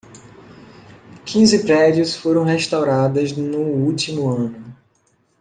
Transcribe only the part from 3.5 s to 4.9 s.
último ano